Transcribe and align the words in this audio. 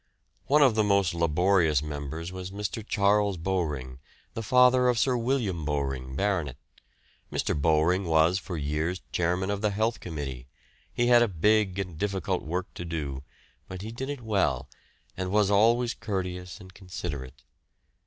One 0.47 0.63
of 0.63 0.73
the 0.73 0.83
most 0.83 1.13
laborious 1.13 1.83
members 1.83 2.31
was 2.31 2.49
Mr. 2.49 2.83
Charles 2.83 3.37
Bowring, 3.37 3.99
the 4.33 4.41
father 4.41 4.87
of 4.89 4.97
Sir 4.97 5.15
William 5.15 5.63
Bowring, 5.63 6.15
Bart. 6.15 6.55
Mr. 7.31 7.55
Bowring 7.55 8.05
was 8.05 8.39
for 8.39 8.57
years 8.57 9.01
Chairman 9.11 9.51
of 9.51 9.61
the 9.61 9.69
Health 9.69 9.99
Committee. 9.99 10.47
He 10.91 11.05
had 11.05 11.21
a 11.21 11.27
big 11.27 11.77
and 11.77 11.99
difficult 11.99 12.41
work 12.41 12.73
to 12.73 12.83
do, 12.83 13.21
but 13.67 13.83
he 13.83 13.91
did 13.91 14.09
it 14.09 14.21
well, 14.21 14.67
and 15.15 15.29
was 15.29 15.51
always 15.51 15.93
courteous 15.93 16.59
and 16.59 16.73
considerate. 16.73 17.43